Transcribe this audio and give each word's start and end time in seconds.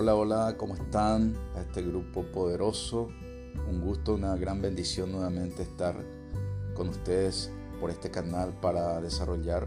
Hola, 0.00 0.14
hola, 0.14 0.54
¿cómo 0.56 0.76
están? 0.76 1.36
A 1.56 1.60
este 1.62 1.82
grupo 1.82 2.22
poderoso. 2.22 3.08
Un 3.68 3.80
gusto, 3.80 4.14
una 4.14 4.36
gran 4.36 4.62
bendición 4.62 5.10
nuevamente 5.10 5.64
estar 5.64 5.96
con 6.76 6.90
ustedes 6.90 7.50
por 7.80 7.90
este 7.90 8.08
canal 8.08 8.52
para 8.60 9.00
desarrollar 9.00 9.66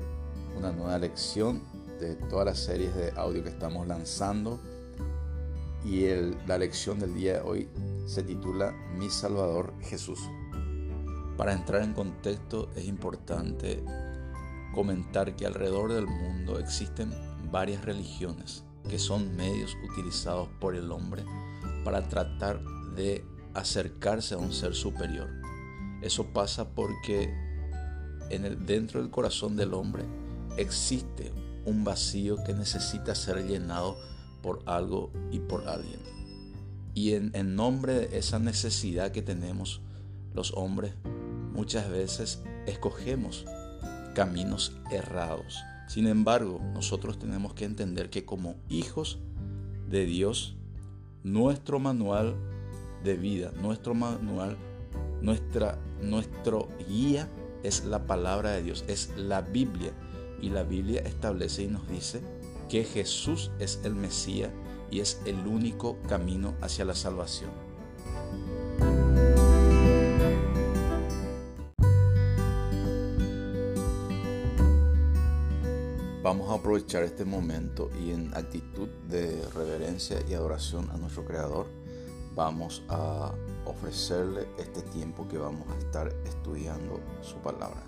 una 0.57 0.71
nueva 0.71 0.97
lección 0.99 1.61
de 1.99 2.15
todas 2.15 2.45
las 2.45 2.59
series 2.59 2.95
de 2.95 3.11
audio 3.17 3.43
que 3.43 3.49
estamos 3.49 3.85
lanzando. 3.85 4.57
Y 5.83 6.05
la 6.47 6.57
lección 6.57 6.97
del 6.97 7.13
día 7.13 7.33
de 7.33 7.41
hoy 7.41 7.69
se 8.05 8.23
titula 8.23 8.73
Mi 8.97 9.09
Salvador 9.09 9.73
Jesús. 9.81 10.21
Para 11.35 11.51
entrar 11.51 11.81
en 11.81 11.91
contexto 11.91 12.69
es 12.77 12.85
importante 12.85 13.83
comentar 14.73 15.35
que 15.35 15.45
alrededor 15.45 15.91
del 15.91 16.07
mundo 16.07 16.57
existen 16.57 17.11
varias 17.51 17.83
religiones 17.83 18.63
que 18.89 18.99
son 18.99 19.35
medios 19.35 19.77
utilizados 19.83 20.49
por 20.59 20.75
el 20.75 20.91
hombre 20.91 21.23
para 21.83 22.07
tratar 22.07 22.61
de 22.95 23.25
acercarse 23.53 24.35
a 24.35 24.37
un 24.37 24.53
ser 24.53 24.75
superior. 24.75 25.29
Eso 26.01 26.27
pasa 26.27 26.69
porque 26.69 27.33
en 28.29 28.45
el, 28.45 28.65
dentro 28.65 29.01
del 29.01 29.11
corazón 29.11 29.55
del 29.55 29.73
hombre 29.73 30.03
existe 30.57 31.31
un 31.65 31.83
vacío 31.83 32.43
que 32.43 32.53
necesita 32.53 33.13
ser 33.13 33.45
llenado 33.45 33.97
por 34.41 34.63
algo 34.65 35.11
y 35.31 35.39
por 35.39 35.67
alguien. 35.67 35.99
Y 36.93 37.13
en, 37.13 37.31
en 37.35 37.55
nombre 37.55 37.93
de 37.93 38.17
esa 38.17 38.39
necesidad 38.39 39.11
que 39.11 39.21
tenemos 39.21 39.81
los 40.33 40.53
hombres, 40.53 40.93
muchas 41.53 41.89
veces 41.89 42.41
escogemos 42.65 43.45
caminos 44.15 44.75
errados 44.91 45.63
sin 45.91 46.07
embargo, 46.07 46.61
nosotros 46.73 47.19
tenemos 47.19 47.53
que 47.53 47.65
entender 47.65 48.09
que 48.09 48.23
como 48.23 48.55
hijos 48.69 49.19
de 49.89 50.05
Dios, 50.05 50.55
nuestro 51.21 51.79
manual 51.79 52.33
de 53.03 53.17
vida, 53.17 53.51
nuestro 53.61 53.93
manual, 53.93 54.55
nuestra, 55.21 55.77
nuestro 56.01 56.69
guía 56.87 57.27
es 57.63 57.83
la 57.83 58.07
palabra 58.07 58.51
de 58.51 58.63
Dios, 58.63 58.85
es 58.87 59.11
la 59.17 59.41
Biblia. 59.41 59.91
Y 60.41 60.51
la 60.51 60.63
Biblia 60.63 61.01
establece 61.01 61.63
y 61.63 61.67
nos 61.67 61.85
dice 61.89 62.21
que 62.69 62.85
Jesús 62.85 63.51
es 63.59 63.81
el 63.83 63.93
Mesías 63.93 64.51
y 64.91 65.01
es 65.01 65.21
el 65.25 65.45
único 65.45 65.97
camino 66.07 66.53
hacia 66.61 66.85
la 66.85 66.95
salvación. 66.95 67.51
Vamos 76.31 76.49
a 76.49 76.53
aprovechar 76.53 77.03
este 77.03 77.25
momento 77.25 77.89
y 78.01 78.11
en 78.11 78.33
actitud 78.33 78.87
de 79.09 79.45
reverencia 79.53 80.17
y 80.29 80.33
adoración 80.33 80.89
a 80.91 80.95
nuestro 80.95 81.25
Creador, 81.25 81.67
vamos 82.33 82.83
a 82.87 83.33
ofrecerle 83.65 84.47
este 84.57 84.81
tiempo 84.81 85.27
que 85.27 85.37
vamos 85.37 85.67
a 85.67 85.77
estar 85.77 86.07
estudiando 86.23 87.01
su 87.21 87.35
palabra. 87.39 87.83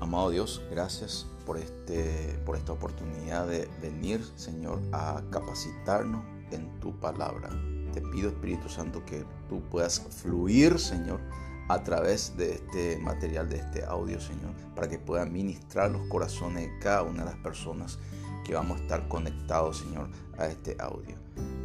Amado 0.00 0.30
Dios, 0.30 0.62
gracias 0.70 1.26
por, 1.44 1.58
este, 1.58 2.40
por 2.46 2.56
esta 2.56 2.72
oportunidad 2.72 3.48
de 3.48 3.68
venir, 3.82 4.24
Señor, 4.36 4.80
a 4.92 5.22
capacitarnos 5.30 6.24
en 6.52 6.80
tu 6.80 6.98
palabra. 7.00 7.50
Te 7.92 8.00
pido, 8.00 8.30
Espíritu 8.30 8.70
Santo, 8.70 9.04
que 9.04 9.26
tú 9.50 9.60
puedas 9.70 10.00
fluir, 10.00 10.78
Señor, 10.78 11.20
a 11.68 11.82
través 11.82 12.36
de 12.36 12.54
este 12.54 12.98
material, 12.98 13.48
de 13.48 13.56
este 13.56 13.84
audio, 13.84 14.20
Señor, 14.20 14.52
para 14.74 14.88
que 14.88 14.98
pueda 14.98 15.24
ministrar 15.24 15.90
los 15.90 16.06
corazones 16.08 16.64
de 16.64 16.78
cada 16.78 17.02
una 17.02 17.24
de 17.24 17.30
las 17.30 17.38
personas 17.38 17.98
que 18.44 18.54
vamos 18.54 18.78
a 18.78 18.82
estar 18.82 19.08
conectados, 19.08 19.78
Señor, 19.78 20.08
a 20.38 20.46
este 20.46 20.76
audio. 20.78 21.16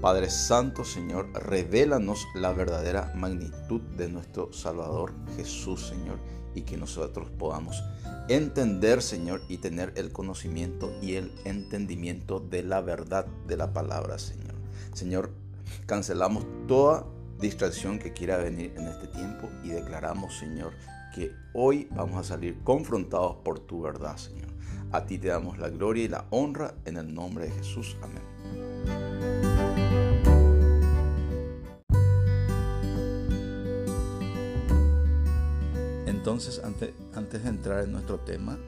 Padre 0.02 0.30
Santo, 0.30 0.86
Señor, 0.86 1.30
revélanos 1.34 2.26
la 2.34 2.54
verdadera 2.54 3.12
magnitud 3.16 3.82
de 3.98 4.10
nuestro 4.10 4.54
Salvador 4.54 5.14
Jesús, 5.36 5.88
Señor, 5.88 6.20
y 6.56 6.62
que 6.62 6.78
nosotros 6.78 7.30
podamos 7.38 7.84
entender, 8.30 9.02
Señor, 9.02 9.42
y 9.50 9.58
tener 9.58 9.92
el 9.98 10.12
conocimiento 10.12 10.92
y 11.02 11.16
el 11.16 11.32
entendimiento 11.44 12.40
de 12.40 12.64
la 12.64 12.82
verdad 12.82 13.26
de 13.48 13.58
la 13.58 13.74
palabra, 13.74 14.18
Señor. 14.20 14.56
Señor, 14.94 15.32
cancelamos 15.86 16.46
toda 16.68 17.06
distracción 17.40 18.00
que 18.00 18.14
quiera 18.14 18.38
venir 18.38 18.74
en 18.78 18.88
este 18.88 19.08
tiempo 19.08 19.50
y 19.64 19.70
declaramos, 19.70 20.38
Señor, 20.38 20.74
que 21.16 21.32
hoy 21.54 21.88
vamos 21.92 22.18
a 22.18 22.24
salir 22.24 22.60
confrontados 22.64 23.38
por 23.44 23.60
tu 23.60 23.82
verdad, 23.82 24.18
Señor. 24.18 24.50
A 24.92 25.06
ti 25.06 25.18
te 25.18 25.30
damos 25.30 25.58
la 25.58 25.70
gloria 25.70 26.04
y 26.04 26.08
la 26.08 26.26
honra 26.32 26.74
en 26.86 26.98
el 26.98 27.14
nombre 27.14 27.46
de 27.46 27.52
Jesús. 27.52 27.96
Amén. 28.02 28.24
Entonces, 36.08 36.62
antes, 36.64 36.92
antes 37.16 37.44
de 37.44 37.50
entrar 37.50 37.84
en 37.84 37.94
nuestro 37.94 38.20
tema, 38.20 38.60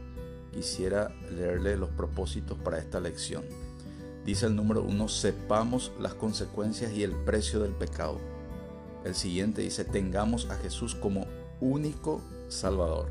quisiera 0.54 1.14
leerle 1.30 1.76
los 1.76 1.90
propósitos 1.90 2.58
para 2.58 2.78
esta 2.78 3.00
lección. 3.00 3.44
Dice 4.26 4.46
el 4.46 4.56
número 4.56 4.84
uno, 4.84 5.08
sepamos 5.08 5.92
las 6.00 6.14
consecuencias 6.14 6.94
y 6.94 7.04
el 7.04 7.12
precio 7.12 7.60
del 7.60 7.74
pecado. 7.74 8.31
El 9.04 9.16
siguiente 9.16 9.62
dice, 9.62 9.84
tengamos 9.84 10.50
a 10.50 10.56
Jesús 10.58 10.96
como 10.96 11.26
único 11.60 12.22
Salvador. 12.50 13.10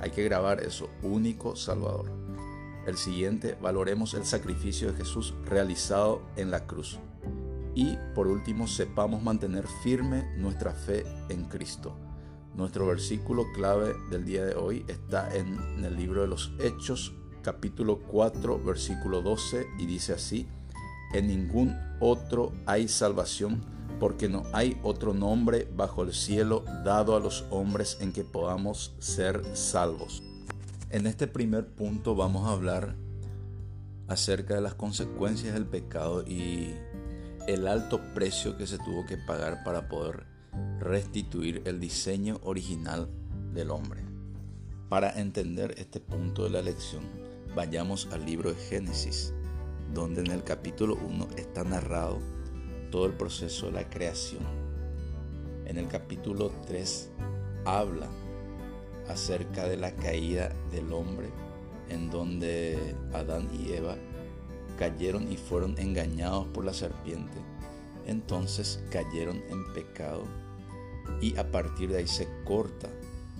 Hay 0.00 0.10
que 0.10 0.24
grabar 0.24 0.62
eso, 0.62 0.88
único 1.02 1.56
Salvador. 1.56 2.10
El 2.86 2.96
siguiente, 2.96 3.56
valoremos 3.60 4.14
el 4.14 4.24
sacrificio 4.24 4.90
de 4.90 4.96
Jesús 4.96 5.34
realizado 5.44 6.22
en 6.36 6.50
la 6.50 6.66
cruz. 6.66 6.98
Y 7.74 7.98
por 8.14 8.26
último, 8.26 8.66
sepamos 8.66 9.22
mantener 9.22 9.66
firme 9.82 10.34
nuestra 10.38 10.72
fe 10.72 11.04
en 11.28 11.44
Cristo. 11.44 11.94
Nuestro 12.54 12.86
versículo 12.86 13.44
clave 13.54 13.94
del 14.10 14.24
día 14.24 14.44
de 14.44 14.54
hoy 14.54 14.84
está 14.88 15.34
en 15.36 15.84
el 15.84 15.96
libro 15.96 16.22
de 16.22 16.28
los 16.28 16.52
Hechos, 16.58 17.14
capítulo 17.42 18.00
4, 18.00 18.58
versículo 18.64 19.20
12, 19.20 19.66
y 19.78 19.86
dice 19.86 20.14
así, 20.14 20.48
en 21.12 21.28
ningún 21.28 21.76
otro 22.00 22.52
hay 22.66 22.88
salvación 22.88 23.77
porque 23.98 24.28
no 24.28 24.44
hay 24.52 24.78
otro 24.82 25.14
nombre 25.14 25.68
bajo 25.76 26.02
el 26.02 26.12
cielo 26.12 26.64
dado 26.84 27.16
a 27.16 27.20
los 27.20 27.44
hombres 27.50 27.98
en 28.00 28.12
que 28.12 28.24
podamos 28.24 28.94
ser 28.98 29.42
salvos. 29.56 30.22
En 30.90 31.06
este 31.06 31.26
primer 31.26 31.66
punto 31.66 32.14
vamos 32.14 32.46
a 32.46 32.52
hablar 32.52 32.94
acerca 34.06 34.54
de 34.54 34.60
las 34.60 34.74
consecuencias 34.74 35.54
del 35.54 35.66
pecado 35.66 36.22
y 36.26 36.74
el 37.46 37.66
alto 37.66 38.00
precio 38.14 38.56
que 38.56 38.66
se 38.66 38.78
tuvo 38.78 39.04
que 39.06 39.16
pagar 39.16 39.64
para 39.64 39.88
poder 39.88 40.26
restituir 40.80 41.62
el 41.66 41.80
diseño 41.80 42.40
original 42.42 43.08
del 43.52 43.70
hombre. 43.70 44.02
Para 44.88 45.18
entender 45.20 45.74
este 45.76 46.00
punto 46.00 46.44
de 46.44 46.50
la 46.50 46.62
lección, 46.62 47.04
vayamos 47.54 48.08
al 48.12 48.24
libro 48.24 48.50
de 48.50 48.56
Génesis, 48.56 49.34
donde 49.92 50.22
en 50.22 50.30
el 50.30 50.42
capítulo 50.42 50.96
1 50.96 51.28
está 51.36 51.64
narrado 51.64 52.18
todo 52.90 53.06
el 53.06 53.12
proceso 53.12 53.66
de 53.66 53.72
la 53.72 53.88
creación. 53.88 54.42
En 55.66 55.78
el 55.78 55.88
capítulo 55.88 56.52
3 56.66 57.10
habla 57.64 58.08
acerca 59.08 59.68
de 59.68 59.76
la 59.76 59.94
caída 59.94 60.52
del 60.70 60.92
hombre, 60.92 61.28
en 61.88 62.10
donde 62.10 62.94
Adán 63.12 63.48
y 63.52 63.72
Eva 63.72 63.96
cayeron 64.78 65.30
y 65.30 65.36
fueron 65.36 65.78
engañados 65.78 66.46
por 66.48 66.64
la 66.64 66.72
serpiente. 66.72 67.38
Entonces 68.06 68.82
cayeron 68.90 69.42
en 69.50 69.72
pecado 69.74 70.24
y 71.20 71.36
a 71.36 71.50
partir 71.50 71.90
de 71.90 71.98
ahí 71.98 72.06
se 72.06 72.28
corta 72.44 72.88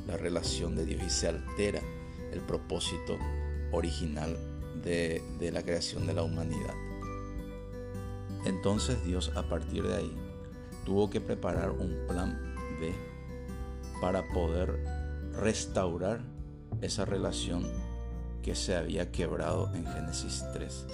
la 0.06 0.16
relación 0.16 0.74
de 0.74 0.84
Dios 0.84 1.02
y 1.06 1.10
se 1.10 1.28
altera 1.28 1.80
el 2.32 2.40
propósito 2.40 3.18
original 3.72 4.36
de, 4.82 5.22
de 5.38 5.52
la 5.52 5.62
creación 5.62 6.06
de 6.06 6.14
la 6.14 6.22
humanidad. 6.22 6.74
Entonces 8.44 9.04
Dios 9.04 9.32
a 9.36 9.42
partir 9.42 9.82
de 9.84 9.96
ahí 9.96 10.16
tuvo 10.84 11.10
que 11.10 11.20
preparar 11.20 11.70
un 11.70 12.06
plan 12.08 12.38
B 12.80 12.94
para 14.00 14.26
poder 14.28 14.84
restaurar 15.32 16.20
esa 16.80 17.04
relación 17.04 17.64
que 18.42 18.54
se 18.54 18.76
había 18.76 19.10
quebrado 19.10 19.72
en 19.74 19.86
Génesis 19.86 20.44
3. 20.52 20.86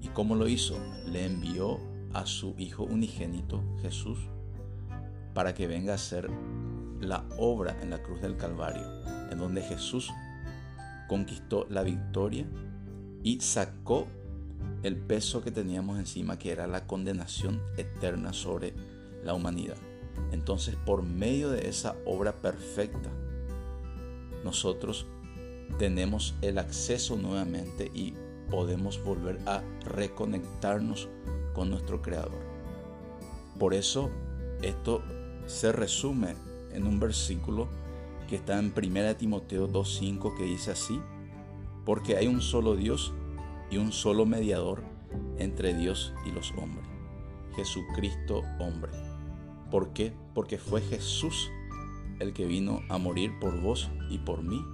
¿Y 0.00 0.08
cómo 0.08 0.34
lo 0.34 0.48
hizo? 0.48 0.78
Le 1.06 1.26
envió 1.26 1.78
a 2.14 2.26
su 2.26 2.54
Hijo 2.58 2.84
unigénito, 2.84 3.62
Jesús, 3.82 4.18
para 5.34 5.54
que 5.54 5.66
venga 5.66 5.92
a 5.92 5.96
hacer 5.96 6.30
la 7.00 7.24
obra 7.36 7.76
en 7.82 7.90
la 7.90 8.02
cruz 8.02 8.20
del 8.20 8.36
Calvario, 8.36 8.86
en 9.30 9.38
donde 9.38 9.62
Jesús 9.62 10.10
conquistó 11.08 11.66
la 11.68 11.82
victoria 11.82 12.46
y 13.22 13.40
sacó 13.40 14.06
el 14.82 14.96
peso 14.96 15.42
que 15.42 15.50
teníamos 15.50 15.98
encima, 15.98 16.38
que 16.38 16.50
era 16.50 16.66
la 16.66 16.86
condenación 16.86 17.60
eterna 17.76 18.32
sobre 18.32 18.74
la 19.24 19.34
humanidad. 19.34 19.76
Entonces, 20.32 20.76
por 20.76 21.02
medio 21.02 21.50
de 21.50 21.68
esa 21.68 21.96
obra 22.06 22.32
perfecta, 22.32 23.10
nosotros 24.44 25.06
tenemos 25.78 26.34
el 26.42 26.58
acceso 26.58 27.16
nuevamente 27.16 27.90
y 27.94 28.14
podemos 28.50 29.02
volver 29.02 29.38
a 29.46 29.62
reconectarnos 29.84 31.08
con 31.54 31.70
nuestro 31.70 32.00
Creador. 32.00 32.40
Por 33.58 33.74
eso 33.74 34.10
esto 34.62 35.02
se 35.46 35.72
resume 35.72 36.34
en 36.72 36.86
un 36.86 37.00
versículo 37.00 37.68
que 38.28 38.36
está 38.36 38.58
en 38.58 38.72
1 38.76 39.16
Timoteo 39.16 39.68
2.5 39.68 40.36
que 40.36 40.44
dice 40.44 40.70
así, 40.70 41.00
porque 41.84 42.16
hay 42.16 42.26
un 42.26 42.40
solo 42.40 42.76
Dios 42.76 43.12
y 43.70 43.76
un 43.76 43.92
solo 43.92 44.26
mediador 44.26 44.82
entre 45.38 45.74
Dios 45.74 46.12
y 46.26 46.30
los 46.30 46.52
hombres, 46.52 46.86
Jesucristo 47.56 48.42
hombre. 48.58 48.92
¿Por 49.70 49.92
qué? 49.92 50.12
Porque 50.34 50.58
fue 50.58 50.80
Jesús 50.80 51.50
el 52.20 52.32
que 52.32 52.46
vino 52.46 52.82
a 52.88 52.98
morir 52.98 53.32
por 53.40 53.60
vos 53.60 53.90
y 54.10 54.18
por 54.18 54.42
mí, 54.42 54.64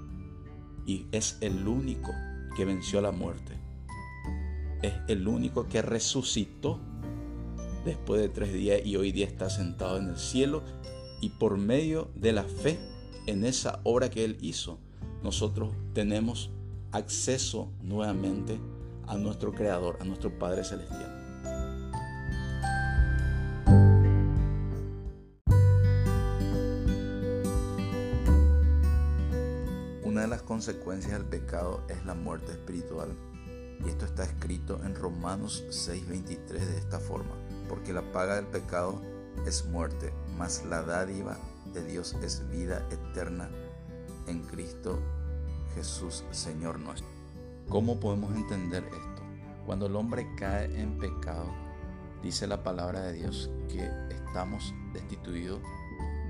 y 0.86 1.06
es 1.12 1.38
el 1.40 1.66
único 1.66 2.12
que 2.56 2.64
venció 2.64 2.98
a 2.98 3.02
la 3.02 3.12
muerte. 3.12 3.58
Es 4.82 4.94
el 5.08 5.26
único 5.28 5.68
que 5.68 5.82
resucitó 5.82 6.80
después 7.84 8.20
de 8.20 8.28
tres 8.28 8.52
días 8.52 8.80
y 8.84 8.96
hoy 8.96 9.12
día 9.12 9.26
está 9.26 9.50
sentado 9.50 9.98
en 9.98 10.08
el 10.08 10.16
cielo 10.16 10.62
y 11.20 11.30
por 11.30 11.58
medio 11.58 12.10
de 12.14 12.32
la 12.32 12.44
fe 12.44 12.78
en 13.26 13.44
esa 13.44 13.80
obra 13.84 14.10
que 14.10 14.24
Él 14.24 14.36
hizo, 14.40 14.78
nosotros 15.22 15.74
tenemos 15.94 16.50
acceso 16.92 17.72
nuevamente 17.82 18.58
a 19.06 19.16
nuestro 19.16 19.52
Creador, 19.52 19.98
a 20.00 20.04
nuestro 20.04 20.30
Padre 20.38 20.64
Celestial. 20.64 21.20
Una 30.04 30.22
de 30.22 30.28
las 30.28 30.42
consecuencias 30.42 31.12
del 31.12 31.24
pecado 31.24 31.82
es 31.88 32.04
la 32.04 32.14
muerte 32.14 32.52
espiritual. 32.52 33.14
Y 33.84 33.88
esto 33.88 34.04
está 34.04 34.24
escrito 34.24 34.80
en 34.84 34.94
Romanos 34.94 35.64
6:23 35.70 36.66
de 36.66 36.78
esta 36.78 37.00
forma. 37.00 37.34
Porque 37.68 37.92
la 37.92 38.12
paga 38.12 38.36
del 38.36 38.46
pecado 38.46 39.00
es 39.46 39.66
muerte, 39.66 40.12
mas 40.38 40.64
la 40.64 40.82
dádiva 40.82 41.36
de 41.72 41.84
Dios 41.84 42.14
es 42.22 42.48
vida 42.50 42.86
eterna 42.90 43.50
en 44.26 44.42
Cristo 44.42 45.00
Jesús, 45.74 46.24
Señor 46.30 46.78
nuestro. 46.78 47.13
¿Cómo 47.68 47.98
podemos 47.98 48.34
entender 48.34 48.84
esto? 48.84 49.22
Cuando 49.66 49.86
el 49.86 49.96
hombre 49.96 50.28
cae 50.36 50.80
en 50.80 50.98
pecado, 50.98 51.46
dice 52.22 52.46
la 52.46 52.62
palabra 52.62 53.00
de 53.00 53.14
Dios 53.14 53.50
que 53.68 53.90
estamos 54.10 54.74
destituidos 54.92 55.60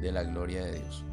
de 0.01 0.13
la 0.13 0.23
gloria 0.23 0.65
de 0.65 0.81
Dios. 0.81 1.05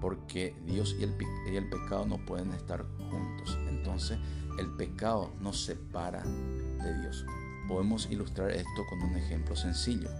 Porque 0.00 0.54
Dios 0.66 0.94
y 0.98 1.04
el, 1.04 1.16
y 1.50 1.56
el 1.56 1.68
pecado 1.68 2.06
no 2.06 2.18
pueden 2.24 2.52
estar 2.52 2.84
juntos. 3.10 3.58
Entonces 3.68 4.18
el 4.58 4.68
pecado 4.76 5.32
nos 5.40 5.64
separa 5.64 6.22
de 6.22 7.00
Dios. 7.00 7.24
Podemos 7.66 8.08
ilustrar 8.10 8.50
esto 8.50 8.84
con 8.88 9.02
un 9.02 9.16
ejemplo 9.16 9.56
sencillo. 9.56 10.10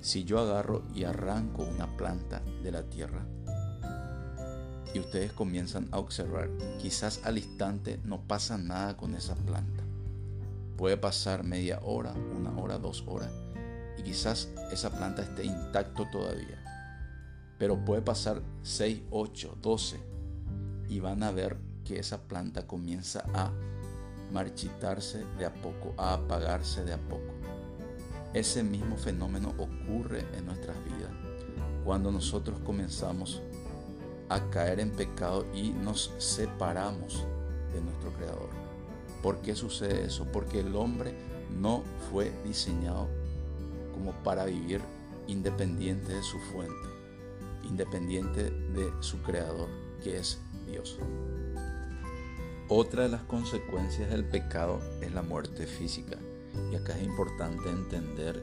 Si 0.00 0.24
yo 0.24 0.40
agarro 0.40 0.82
y 0.94 1.04
arranco 1.04 1.62
una 1.62 1.96
planta 1.96 2.42
de 2.62 2.72
la 2.72 2.82
tierra 2.90 3.24
y 4.94 4.98
ustedes 4.98 5.32
comienzan 5.32 5.88
a 5.90 5.98
observar, 5.98 6.50
quizás 6.80 7.20
al 7.24 7.38
instante 7.38 7.98
no 8.04 8.20
pasa 8.20 8.58
nada 8.58 8.96
con 8.96 9.14
esa 9.14 9.34
planta. 9.34 9.82
Puede 10.76 10.96
pasar 10.96 11.44
media 11.44 11.80
hora, 11.82 12.12
una 12.12 12.56
hora, 12.58 12.78
dos 12.78 13.04
horas 13.06 13.30
y 13.98 14.02
quizás 14.02 14.48
esa 14.70 14.90
planta 14.90 15.22
esté 15.22 15.44
intacto 15.44 16.06
todavía. 16.10 16.58
Pero 17.58 17.84
puede 17.84 18.02
pasar 18.02 18.42
6, 18.62 19.02
8, 19.10 19.58
12 19.62 20.00
y 20.88 21.00
van 21.00 21.22
a 21.22 21.30
ver 21.30 21.56
que 21.84 21.98
esa 21.98 22.22
planta 22.22 22.66
comienza 22.66 23.24
a 23.34 23.50
marchitarse 24.32 25.24
de 25.38 25.46
a 25.46 25.52
poco, 25.52 25.94
a 25.96 26.14
apagarse 26.14 26.84
de 26.84 26.94
a 26.94 26.98
poco. 26.98 27.32
Ese 28.34 28.62
mismo 28.62 28.96
fenómeno 28.96 29.54
ocurre 29.58 30.24
en 30.36 30.46
nuestras 30.46 30.76
vidas 30.84 31.10
cuando 31.84 32.10
nosotros 32.10 32.58
comenzamos 32.64 33.42
a 34.28 34.50
caer 34.50 34.80
en 34.80 34.90
pecado 34.90 35.46
y 35.54 35.70
nos 35.70 36.12
separamos 36.18 37.26
de 37.72 37.80
nuestro 37.80 38.12
Creador. 38.12 38.48
¿Por 39.22 39.40
qué 39.40 39.54
sucede 39.54 40.06
eso? 40.06 40.26
Porque 40.32 40.60
el 40.60 40.74
hombre 40.74 41.14
no 41.50 41.82
fue 42.10 42.32
diseñado 42.44 43.08
como 43.92 44.12
para 44.24 44.44
vivir 44.46 44.80
independiente 45.26 46.12
de 46.12 46.22
su 46.22 46.38
fuente, 46.38 46.88
independiente 47.64 48.50
de 48.50 48.92
su 49.00 49.22
Creador, 49.22 49.68
que 50.02 50.18
es 50.18 50.40
Dios. 50.66 50.98
Otra 52.68 53.02
de 53.02 53.10
las 53.10 53.22
consecuencias 53.24 54.10
del 54.10 54.24
pecado 54.24 54.80
es 55.00 55.12
la 55.12 55.22
muerte 55.22 55.66
física. 55.66 56.16
Y 56.70 56.76
acá 56.76 56.96
es 56.96 57.04
importante 57.04 57.68
entender 57.70 58.42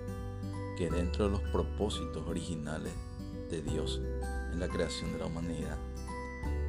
que 0.77 0.89
dentro 0.89 1.25
de 1.25 1.31
los 1.31 1.41
propósitos 1.51 2.27
originales 2.27 2.93
de 3.49 3.61
Dios 3.61 4.01
en 4.51 4.60
la 4.60 4.68
creación 4.68 5.12
de 5.13 5.19
la 5.19 5.25
humanidad, 5.25 5.78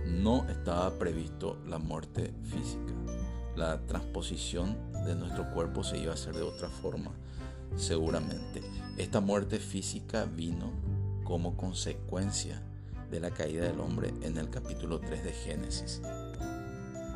no 0.06 0.48
estaba 0.48 0.98
previsto 0.98 1.58
la 1.66 1.78
muerte 1.78 2.34
física. 2.44 2.94
La 3.56 3.80
transposición 3.86 4.76
de 5.04 5.14
nuestro 5.14 5.50
cuerpo 5.52 5.82
se 5.82 5.98
iba 5.98 6.12
a 6.12 6.14
hacer 6.14 6.34
de 6.34 6.42
otra 6.42 6.68
forma, 6.68 7.12
seguramente. 7.76 8.62
Esta 8.96 9.20
muerte 9.20 9.58
física 9.58 10.24
vino 10.24 10.72
como 11.24 11.56
consecuencia 11.56 12.62
de 13.10 13.20
la 13.20 13.30
caída 13.30 13.64
del 13.64 13.80
hombre 13.80 14.12
en 14.22 14.36
el 14.36 14.50
capítulo 14.50 15.00
3 15.00 15.24
de 15.24 15.32
Génesis. 15.32 16.00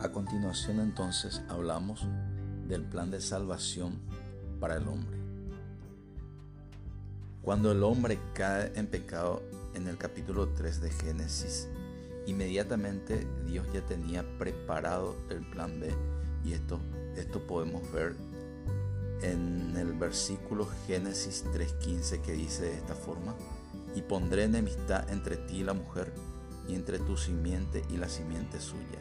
A 0.00 0.10
continuación 0.12 0.80
entonces 0.80 1.42
hablamos 1.48 2.06
del 2.68 2.82
plan 2.82 3.10
de 3.10 3.20
salvación 3.20 4.00
para 4.60 4.76
el 4.76 4.88
hombre. 4.88 5.18
Cuando 7.42 7.72
el 7.72 7.82
hombre 7.82 8.18
cae 8.32 8.72
en 8.74 8.86
pecado 8.86 9.42
en 9.74 9.88
el 9.88 9.96
capítulo 9.96 10.48
3 10.48 10.80
de 10.80 10.90
Génesis, 10.90 11.68
inmediatamente 12.26 13.26
Dios 13.46 13.66
ya 13.72 13.80
tenía 13.82 14.24
preparado 14.38 15.16
el 15.30 15.40
plan 15.50 15.80
B 15.80 15.94
y 16.44 16.52
esto, 16.52 16.80
esto 17.16 17.46
podemos 17.46 17.90
ver 17.92 18.14
en 19.22 19.76
el 19.76 19.92
versículo 19.94 20.68
Génesis 20.86 21.44
3.15 21.52 22.20
que 22.20 22.32
dice 22.32 22.64
de 22.64 22.74
esta 22.74 22.94
forma, 22.94 23.34
y 23.94 24.02
pondré 24.02 24.44
enemistad 24.44 25.08
entre 25.10 25.36
ti 25.36 25.58
y 25.58 25.64
la 25.64 25.72
mujer, 25.72 26.12
y 26.68 26.74
entre 26.74 26.98
tu 26.98 27.16
simiente 27.16 27.82
y 27.90 27.96
la 27.96 28.08
simiente 28.08 28.60
suya. 28.60 29.00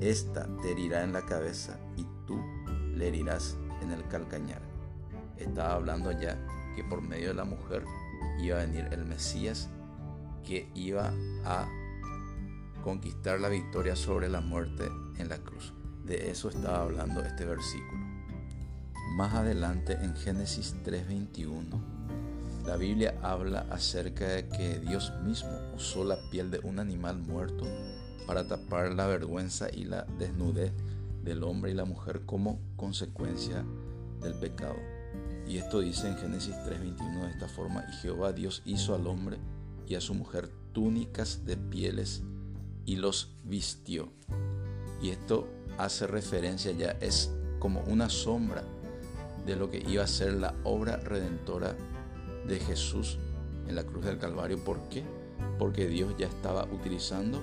Esta 0.00 0.48
te 0.62 0.72
herirá 0.72 1.02
en 1.02 1.12
la 1.12 1.24
cabeza 1.24 1.78
y 1.96 2.04
tú 2.26 2.40
le 2.94 3.08
herirás 3.08 3.56
en 3.82 3.92
el 3.92 4.06
calcañar. 4.08 4.62
Estaba 5.36 5.74
hablando 5.74 6.10
ya 6.12 6.38
que 6.74 6.84
por 6.84 7.00
medio 7.00 7.28
de 7.28 7.34
la 7.34 7.44
mujer 7.44 7.84
iba 8.40 8.58
a 8.58 8.64
venir 8.64 8.88
el 8.92 9.04
Mesías 9.04 9.68
que 10.48 10.66
iba 10.74 11.12
a 11.44 11.68
conquistar 12.82 13.38
la 13.38 13.50
victoria 13.50 13.94
sobre 13.94 14.30
la 14.30 14.40
muerte 14.40 14.88
en 15.18 15.28
la 15.28 15.36
cruz. 15.36 15.74
De 16.06 16.30
eso 16.30 16.48
estaba 16.48 16.80
hablando 16.80 17.20
este 17.20 17.44
versículo. 17.44 18.00
Más 19.14 19.34
adelante 19.34 19.92
en 19.92 20.16
Génesis 20.16 20.74
3:21, 20.84 21.78
la 22.64 22.78
Biblia 22.78 23.18
habla 23.22 23.66
acerca 23.70 24.26
de 24.26 24.48
que 24.48 24.78
Dios 24.78 25.12
mismo 25.22 25.50
usó 25.76 26.02
la 26.02 26.16
piel 26.30 26.50
de 26.50 26.60
un 26.60 26.78
animal 26.78 27.18
muerto 27.18 27.66
para 28.26 28.48
tapar 28.48 28.94
la 28.94 29.06
vergüenza 29.06 29.68
y 29.70 29.84
la 29.84 30.04
desnudez 30.18 30.72
del 31.22 31.42
hombre 31.42 31.72
y 31.72 31.74
la 31.74 31.84
mujer 31.84 32.22
como 32.24 32.58
consecuencia 32.76 33.66
del 34.22 34.32
pecado. 34.32 34.76
Y 35.46 35.58
esto 35.58 35.80
dice 35.80 36.08
en 36.08 36.16
Génesis 36.16 36.54
3:21 36.64 37.24
de 37.24 37.32
esta 37.32 37.48
forma, 37.48 37.84
y 37.90 37.92
Jehová 37.96 38.32
Dios 38.32 38.62
hizo 38.64 38.94
al 38.94 39.06
hombre 39.06 39.38
y 39.88 39.94
a 39.94 40.00
su 40.00 40.14
mujer 40.14 40.50
túnicas 40.72 41.44
de 41.44 41.56
pieles 41.56 42.22
y 42.84 42.96
los 42.96 43.36
vistió. 43.44 44.12
Y 45.00 45.10
esto 45.10 45.48
hace 45.78 46.06
referencia 46.06 46.72
ya, 46.72 46.90
es 47.00 47.32
como 47.58 47.80
una 47.82 48.08
sombra 48.08 48.64
de 49.46 49.56
lo 49.56 49.70
que 49.70 49.82
iba 49.88 50.04
a 50.04 50.08
ser 50.08 50.34
la 50.34 50.54
obra 50.64 50.96
redentora 50.98 51.74
de 52.46 52.60
Jesús 52.60 53.18
en 53.66 53.74
la 53.74 53.84
cruz 53.84 54.04
del 54.04 54.18
Calvario. 54.18 54.62
¿Por 54.62 54.88
qué? 54.88 55.04
Porque 55.58 55.88
Dios 55.88 56.14
ya 56.18 56.26
estaba 56.26 56.64
utilizando 56.64 57.40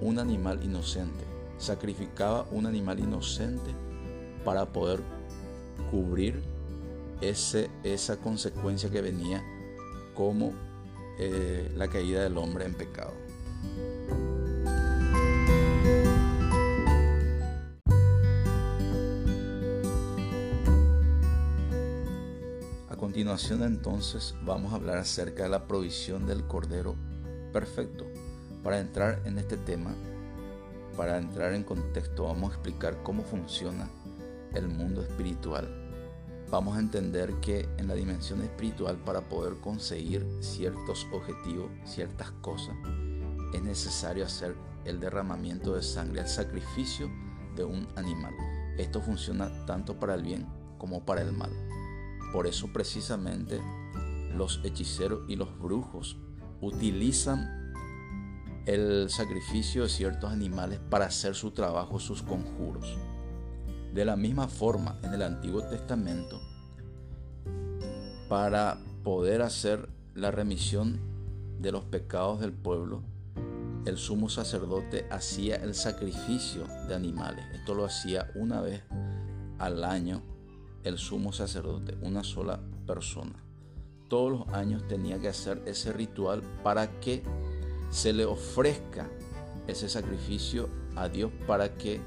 un 0.00 0.18
animal 0.18 0.62
inocente 0.62 1.34
sacrificaba 1.58 2.46
un 2.50 2.66
animal 2.66 3.00
inocente 3.00 3.70
para 4.44 4.66
poder 4.66 5.00
cubrir 5.90 6.42
ese, 7.20 7.70
esa 7.82 8.16
consecuencia 8.16 8.90
que 8.90 9.00
venía 9.00 9.42
como 10.14 10.52
eh, 11.18 11.70
la 11.76 11.88
caída 11.88 12.22
del 12.22 12.38
hombre 12.38 12.64
en 12.64 12.74
pecado. 12.74 13.12
A 22.90 22.96
continuación 22.96 23.62
entonces 23.62 24.34
vamos 24.42 24.72
a 24.72 24.76
hablar 24.76 24.98
acerca 24.98 25.44
de 25.44 25.48
la 25.50 25.66
provisión 25.66 26.26
del 26.26 26.44
Cordero 26.44 26.94
Perfecto. 27.52 28.04
Para 28.62 28.80
entrar 28.80 29.20
en 29.26 29.38
este 29.38 29.56
tema 29.56 29.94
para 30.96 31.18
entrar 31.18 31.54
en 31.54 31.64
contexto, 31.64 32.24
vamos 32.24 32.50
a 32.50 32.54
explicar 32.54 33.02
cómo 33.02 33.24
funciona 33.24 33.88
el 34.54 34.68
mundo 34.68 35.02
espiritual 35.02 35.83
vamos 36.54 36.76
a 36.76 36.78
entender 36.78 37.34
que 37.40 37.68
en 37.78 37.88
la 37.88 37.94
dimensión 37.94 38.40
espiritual 38.40 38.96
para 38.98 39.28
poder 39.28 39.56
conseguir 39.60 40.24
ciertos 40.38 41.04
objetivos, 41.12 41.68
ciertas 41.84 42.30
cosas, 42.42 42.76
es 43.52 43.60
necesario 43.60 44.24
hacer 44.24 44.54
el 44.84 45.00
derramamiento 45.00 45.74
de 45.74 45.82
sangre, 45.82 46.20
el 46.20 46.28
sacrificio 46.28 47.10
de 47.56 47.64
un 47.64 47.88
animal. 47.96 48.32
Esto 48.78 49.00
funciona 49.00 49.66
tanto 49.66 49.98
para 49.98 50.14
el 50.14 50.22
bien 50.22 50.46
como 50.78 51.04
para 51.04 51.22
el 51.22 51.32
mal. 51.32 51.50
Por 52.32 52.46
eso 52.46 52.72
precisamente 52.72 53.60
los 54.32 54.60
hechiceros 54.62 55.22
y 55.26 55.34
los 55.34 55.58
brujos 55.58 56.16
utilizan 56.60 57.74
el 58.66 59.10
sacrificio 59.10 59.82
de 59.82 59.88
ciertos 59.88 60.30
animales 60.30 60.78
para 60.88 61.06
hacer 61.06 61.34
su 61.34 61.50
trabajo, 61.50 61.98
sus 61.98 62.22
conjuros. 62.22 62.96
De 63.92 64.04
la 64.04 64.14
misma 64.16 64.46
forma, 64.46 64.98
en 65.02 65.14
el 65.14 65.22
Antiguo 65.22 65.62
Testamento, 65.62 66.40
para 68.28 68.78
poder 69.02 69.42
hacer 69.42 69.88
la 70.14 70.30
remisión 70.30 71.00
de 71.60 71.72
los 71.72 71.84
pecados 71.84 72.40
del 72.40 72.52
pueblo, 72.52 73.02
el 73.86 73.98
sumo 73.98 74.28
sacerdote 74.28 75.06
hacía 75.10 75.56
el 75.56 75.74
sacrificio 75.74 76.66
de 76.88 76.94
animales. 76.94 77.44
Esto 77.52 77.74
lo 77.74 77.84
hacía 77.84 78.30
una 78.34 78.60
vez 78.60 78.82
al 79.58 79.84
año 79.84 80.22
el 80.84 80.98
sumo 80.98 81.32
sacerdote, 81.32 81.96
una 82.02 82.22
sola 82.24 82.60
persona. 82.86 83.42
Todos 84.08 84.30
los 84.30 84.48
años 84.54 84.86
tenía 84.86 85.18
que 85.18 85.28
hacer 85.28 85.62
ese 85.66 85.92
ritual 85.92 86.42
para 86.62 87.00
que 87.00 87.22
se 87.90 88.12
le 88.12 88.24
ofrezca 88.24 89.08
ese 89.66 89.88
sacrificio 89.88 90.68
a 90.94 91.08
Dios 91.08 91.30
para 91.46 91.74
que 91.74 92.00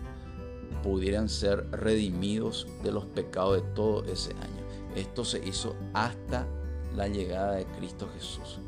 pudieran 0.84 1.28
ser 1.28 1.70
redimidos 1.72 2.68
de 2.84 2.92
los 2.92 3.06
pecados 3.06 3.56
de 3.56 3.68
todo 3.74 4.04
ese 4.06 4.32
año. 4.34 4.57
Esto 4.96 5.26
se 5.26 5.46
hizo 5.46 5.76
hasta 5.94 6.48
la 6.96 7.08
llegada 7.08 7.54
de 7.54 7.66
Cristo 7.66 8.10
Jesús. 8.14 8.60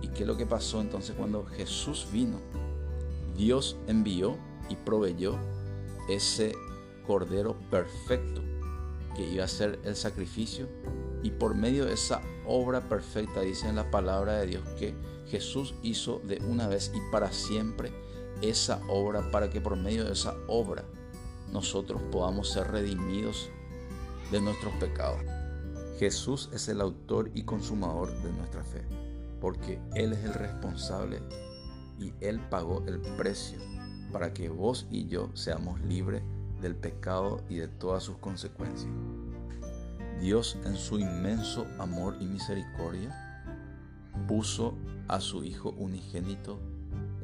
¿Y 0.00 0.08
qué 0.08 0.22
es 0.22 0.26
lo 0.26 0.36
que 0.36 0.46
pasó 0.46 0.80
entonces 0.80 1.14
cuando 1.16 1.44
Jesús 1.44 2.08
vino? 2.12 2.38
Dios 3.36 3.76
envió 3.86 4.36
y 4.68 4.76
proveyó 4.76 5.38
ese 6.08 6.54
cordero 7.06 7.56
perfecto 7.70 8.42
que 9.16 9.26
iba 9.26 9.44
a 9.44 9.48
ser 9.48 9.78
el 9.84 9.96
sacrificio 9.96 10.68
y 11.22 11.30
por 11.30 11.54
medio 11.54 11.86
de 11.86 11.94
esa 11.94 12.22
obra 12.46 12.88
perfecta 12.88 13.40
dice 13.40 13.68
en 13.68 13.76
la 13.76 13.90
palabra 13.90 14.34
de 14.38 14.46
Dios 14.46 14.62
que 14.78 14.94
Jesús 15.26 15.74
hizo 15.82 16.20
de 16.24 16.38
una 16.46 16.68
vez 16.68 16.92
y 16.94 17.00
para 17.10 17.32
siempre 17.32 17.92
esa 18.40 18.80
obra 18.88 19.30
para 19.30 19.50
que 19.50 19.60
por 19.60 19.76
medio 19.76 20.04
de 20.04 20.12
esa 20.12 20.36
obra 20.46 20.84
nosotros 21.52 22.00
podamos 22.12 22.50
ser 22.50 22.70
redimidos 22.70 23.48
de 24.30 24.40
nuestros 24.40 24.72
pecados. 24.74 25.20
Jesús 25.98 26.48
es 26.52 26.68
el 26.68 26.80
autor 26.80 27.32
y 27.34 27.42
consumador 27.42 28.12
de 28.22 28.32
nuestra 28.32 28.62
fe, 28.62 28.82
porque 29.40 29.80
Él 29.94 30.12
es 30.12 30.24
el 30.24 30.32
responsable 30.32 31.20
y 31.98 32.12
Él 32.20 32.40
pagó 32.48 32.84
el 32.86 33.00
precio 33.00 33.58
para 34.12 34.32
que 34.32 34.48
vos 34.48 34.86
y 34.90 35.06
yo 35.06 35.30
seamos 35.34 35.80
libres 35.80 36.22
del 36.60 36.76
pecado 36.76 37.42
y 37.48 37.56
de 37.56 37.66
todas 37.66 38.04
sus 38.04 38.16
consecuencias. 38.18 38.92
Dios 40.20 40.56
en 40.64 40.76
su 40.76 41.00
inmenso 41.00 41.66
amor 41.78 42.16
y 42.20 42.26
misericordia 42.26 43.44
puso 44.28 44.74
a 45.08 45.20
su 45.20 45.42
Hijo 45.42 45.70
unigénito 45.70 46.60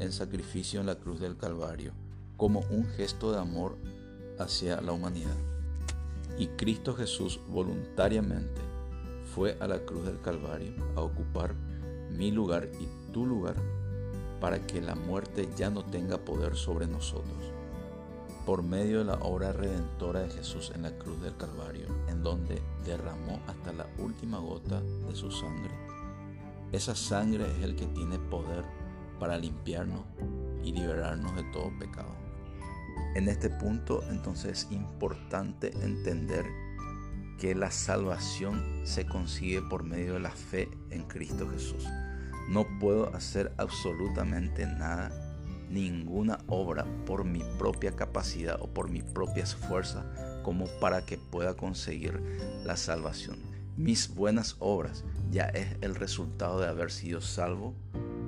en 0.01 0.11
sacrificio 0.11 0.81
en 0.81 0.87
la 0.87 0.97
cruz 0.97 1.21
del 1.21 1.37
Calvario 1.37 1.93
como 2.37 2.61
un 2.71 2.87
gesto 2.87 3.33
de 3.33 3.39
amor 3.39 3.79
hacia 4.39 4.81
la 4.81 4.91
humanidad. 4.91 5.54
Y 6.37 6.49
Cristo 6.49 6.95
Jesús 6.95 7.41
voluntariamente 7.49 8.61
fue 9.35 9.57
a 9.61 9.67
la 9.67 9.81
cruz 9.85 10.05
del 10.05 10.21
Calvario 10.21 10.73
a 10.97 11.01
ocupar 11.01 11.55
mi 12.11 12.31
lugar 12.31 12.69
y 12.81 13.13
tu 13.13 13.27
lugar 13.27 13.57
para 14.41 14.67
que 14.67 14.81
la 14.81 14.95
muerte 14.95 15.49
ya 15.57 15.71
no 15.71 15.85
tenga 15.85 16.19
poder 16.19 16.57
sobre 16.57 16.87
nosotros. 16.87 17.53
Por 18.45 18.63
medio 18.63 18.99
de 18.99 19.05
la 19.07 19.15
obra 19.15 19.53
redentora 19.53 20.21
de 20.21 20.31
Jesús 20.31 20.71
en 20.75 20.83
la 20.83 20.99
cruz 20.99 21.21
del 21.23 21.37
Calvario, 21.37 21.87
en 22.09 22.23
donde 22.23 22.61
derramó 22.85 23.41
hasta 23.47 23.73
la 23.73 23.87
última 23.99 24.39
gota 24.39 24.83
de 24.83 25.15
su 25.15 25.31
sangre, 25.31 25.71
esa 26.73 26.95
sangre 26.95 27.47
es 27.57 27.63
el 27.63 27.77
que 27.77 27.87
tiene 27.87 28.19
poder 28.19 28.65
para 29.19 29.39
limpiarnos 29.39 30.03
y 30.65 30.73
liberarnos 30.73 31.35
de 31.37 31.45
todo 31.45 31.71
pecado. 31.79 32.24
En 33.15 33.29
este 33.29 33.49
punto 33.49 34.03
entonces 34.11 34.65
es 34.65 34.73
importante 34.73 35.73
entender 35.83 36.45
que 37.39 37.55
la 37.55 37.71
salvación 37.71 38.83
se 38.85 39.07
consigue 39.07 39.63
por 39.63 39.85
medio 39.85 40.15
de 40.15 40.21
la 40.21 40.33
fe 40.33 40.69
en 40.91 41.05
Cristo 41.05 41.49
Jesús. 41.49 41.87
No 42.49 42.67
puedo 42.81 43.15
hacer 43.15 43.53
absolutamente 43.57 44.67
nada, 44.67 45.11
ninguna 45.71 46.39
obra 46.49 46.85
por 47.07 47.25
mi 47.25 47.43
propia 47.59 47.93
capacidad 47.93 48.59
o 48.61 48.67
por 48.67 48.91
mis 48.91 49.05
propias 49.05 49.55
fuerzas 49.55 50.05
como 50.43 50.67
para 50.81 51.07
que 51.07 51.17
pueda 51.17 51.55
conseguir 51.55 52.21
la 52.65 52.77
salvación. 52.77 53.39
Mis 53.77 54.15
buenas 54.15 54.57
obras 54.59 55.05
ya 55.31 55.45
es 55.47 55.77
el 55.81 55.95
resultado 55.95 56.61
de 56.61 56.69
haber 56.69 56.91
sido 56.91 57.21
salvo 57.21 57.75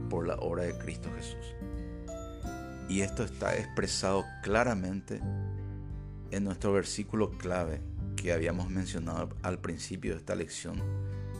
por 0.09 0.27
la 0.27 0.37
obra 0.37 0.65
de 0.65 0.79
Cristo 0.79 1.09
Jesús. 1.17 1.55
Y 2.89 3.01
esto 3.01 3.25
está 3.25 3.57
expresado 3.57 4.25
claramente 4.43 5.21
en 6.31 6.45
nuestro 6.45 6.73
versículo 6.73 7.31
clave 7.31 7.81
que 8.15 8.33
habíamos 8.33 8.71
mencionado 8.71 9.31
al 9.43 9.59
principio 9.59 10.13
de 10.13 10.19
esta 10.19 10.37
lección, 10.37 10.81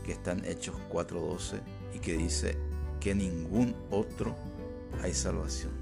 que 0.05 0.13
está 0.13 0.33
en 0.33 0.45
Hechos 0.45 0.77
4:12 0.91 1.61
y 1.95 1.99
que 2.01 2.17
dice 2.17 2.59
que 3.01 3.15
ningún 3.15 3.77
otro 3.91 4.35
hay 5.03 5.15
salvación. 5.15 5.73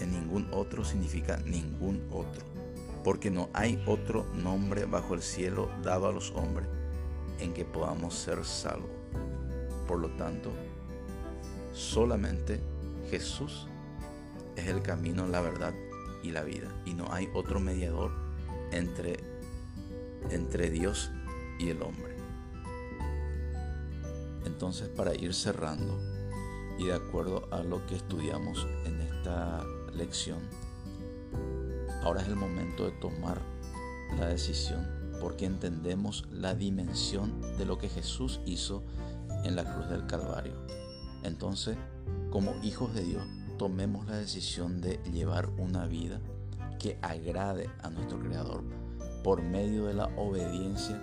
En 0.00 0.12
ningún 0.12 0.48
otro 0.52 0.84
significa 0.84 1.36
ningún 1.38 2.06
otro, 2.10 2.44
porque 3.04 3.30
no 3.30 3.50
hay 3.52 3.82
otro 3.86 4.26
nombre 4.34 4.84
bajo 4.86 5.14
el 5.14 5.22
cielo 5.22 5.70
dado 5.82 6.08
a 6.08 6.12
los 6.12 6.32
hombres 6.32 6.68
en 7.38 7.54
que 7.54 7.64
podamos 7.64 8.14
ser 8.14 8.44
salvos. 8.44 8.90
Por 9.86 10.00
lo 10.00 10.10
tanto, 10.10 10.50
solamente 11.72 12.60
Jesús 13.10 13.68
es 14.60 14.68
el 14.68 14.82
camino, 14.82 15.26
la 15.26 15.40
verdad 15.40 15.74
y 16.22 16.30
la 16.30 16.42
vida. 16.42 16.68
Y 16.84 16.94
no 16.94 17.12
hay 17.12 17.28
otro 17.34 17.60
mediador 17.60 18.12
entre, 18.72 19.18
entre 20.30 20.70
Dios 20.70 21.10
y 21.58 21.70
el 21.70 21.82
hombre. 21.82 22.16
Entonces, 24.44 24.88
para 24.88 25.14
ir 25.14 25.34
cerrando, 25.34 25.98
y 26.78 26.86
de 26.86 26.94
acuerdo 26.94 27.48
a 27.50 27.62
lo 27.62 27.84
que 27.86 27.96
estudiamos 27.96 28.66
en 28.84 29.00
esta 29.00 29.64
lección, 29.92 30.38
ahora 32.02 32.22
es 32.22 32.28
el 32.28 32.36
momento 32.36 32.84
de 32.84 32.92
tomar 32.92 33.40
la 34.16 34.28
decisión 34.28 34.98
porque 35.20 35.46
entendemos 35.46 36.24
la 36.30 36.54
dimensión 36.54 37.40
de 37.58 37.64
lo 37.64 37.78
que 37.78 37.88
Jesús 37.88 38.40
hizo 38.46 38.84
en 39.44 39.56
la 39.56 39.64
cruz 39.64 39.88
del 39.88 40.06
Calvario. 40.06 40.54
Entonces, 41.22 41.76
como 42.30 42.54
hijos 42.62 42.94
de 42.94 43.02
Dios, 43.02 43.26
tomemos 43.58 44.06
la 44.06 44.16
decisión 44.16 44.80
de 44.80 45.00
llevar 45.12 45.50
una 45.58 45.86
vida 45.86 46.20
que 46.78 46.96
agrade 47.02 47.68
a 47.82 47.90
nuestro 47.90 48.20
Creador 48.20 48.62
por 49.22 49.42
medio 49.42 49.86
de 49.86 49.94
la 49.94 50.06
obediencia 50.16 51.02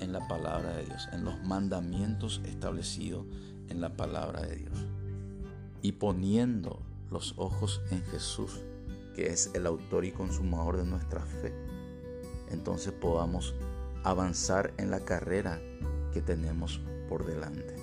en 0.00 0.12
la 0.12 0.26
palabra 0.26 0.76
de 0.76 0.86
Dios, 0.86 1.08
en 1.12 1.24
los 1.24 1.40
mandamientos 1.44 2.40
establecidos 2.44 3.26
en 3.68 3.80
la 3.80 3.96
palabra 3.96 4.42
de 4.42 4.56
Dios. 4.56 4.86
Y 5.82 5.92
poniendo 5.92 6.80
los 7.10 7.34
ojos 7.36 7.80
en 7.90 8.02
Jesús, 8.06 8.60
que 9.14 9.28
es 9.28 9.50
el 9.54 9.66
autor 9.66 10.04
y 10.04 10.12
consumador 10.12 10.78
de 10.78 10.86
nuestra 10.86 11.20
fe, 11.20 11.54
entonces 12.50 12.92
podamos 12.92 13.54
avanzar 14.04 14.72
en 14.78 14.90
la 14.90 15.00
carrera 15.00 15.60
que 16.12 16.22
tenemos 16.22 16.80
por 17.08 17.26
delante. 17.26 17.79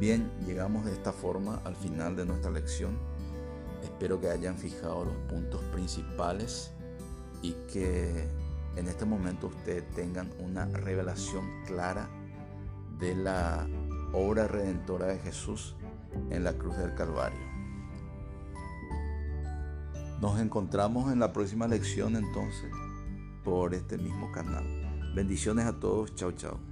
Bien, 0.00 0.32
llegamos 0.46 0.86
de 0.86 0.92
esta 0.94 1.12
forma 1.12 1.60
al 1.62 1.76
final 1.76 2.16
de 2.16 2.24
nuestra 2.24 2.50
lección. 2.50 2.96
Espero 3.82 4.18
que 4.18 4.30
hayan 4.30 4.56
fijado 4.56 5.04
los 5.04 5.14
puntos 5.28 5.62
principales 5.64 6.72
y 7.42 7.52
que 7.70 8.26
en 8.76 8.88
este 8.88 9.04
momento 9.04 9.48
ustedes 9.48 9.86
tengan 9.90 10.30
una 10.38 10.64
revelación 10.64 11.44
clara 11.66 12.08
de 12.98 13.14
la 13.14 13.68
obra 14.14 14.48
redentora 14.48 15.04
de 15.04 15.18
Jesús 15.18 15.76
en 16.30 16.44
la 16.44 16.54
cruz 16.54 16.78
del 16.78 16.94
Calvario. 16.94 17.46
Nos 20.22 20.40
encontramos 20.40 21.12
en 21.12 21.18
la 21.18 21.30
próxima 21.30 21.68
lección 21.68 22.16
entonces 22.16 22.70
por 23.44 23.74
este 23.74 23.98
mismo 23.98 24.32
canal. 24.32 24.64
Bendiciones 25.14 25.66
a 25.66 25.78
todos, 25.78 26.14
chao 26.14 26.32
chao. 26.32 26.69